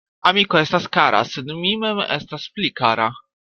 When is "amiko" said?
0.29-0.59